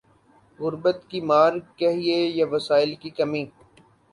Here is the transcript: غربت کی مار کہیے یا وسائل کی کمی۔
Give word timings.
غربت 0.59 0.97
کی 1.09 1.19
مار 1.29 1.53
کہیے 1.77 2.17
یا 2.37 2.45
وسائل 2.51 2.91
کی 3.01 3.09
کمی۔ 3.17 3.43